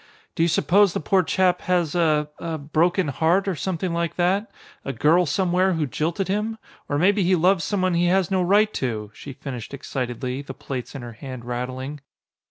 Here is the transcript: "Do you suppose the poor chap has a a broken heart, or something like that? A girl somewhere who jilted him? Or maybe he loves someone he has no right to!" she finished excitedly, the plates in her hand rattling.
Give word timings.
"Do 0.33 0.41
you 0.41 0.49
suppose 0.49 0.93
the 0.93 0.99
poor 0.99 1.21
chap 1.21 1.61
has 1.61 1.93
a 1.93 2.27
a 2.39 2.57
broken 2.57 3.09
heart, 3.09 3.47
or 3.47 3.53
something 3.55 3.93
like 3.93 4.15
that? 4.15 4.49
A 4.83 4.93
girl 4.93 5.27
somewhere 5.27 5.73
who 5.73 5.85
jilted 5.85 6.27
him? 6.27 6.57
Or 6.89 6.97
maybe 6.97 7.21
he 7.21 7.35
loves 7.35 7.63
someone 7.63 7.93
he 7.93 8.07
has 8.07 8.31
no 8.31 8.41
right 8.41 8.73
to!" 8.73 9.11
she 9.13 9.33
finished 9.33 9.75
excitedly, 9.75 10.41
the 10.41 10.55
plates 10.55 10.95
in 10.95 11.03
her 11.03 11.13
hand 11.13 11.45
rattling. 11.45 11.99